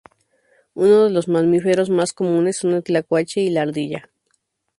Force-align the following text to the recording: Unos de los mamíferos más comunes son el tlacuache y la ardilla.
Unos 0.73 1.09
de 1.09 1.09
los 1.11 1.27
mamíferos 1.27 1.91
más 1.91 2.11
comunes 2.11 2.57
son 2.57 2.71
el 2.73 2.81
tlacuache 2.81 3.39
y 3.41 3.51
la 3.51 3.61
ardilla. 3.61 4.09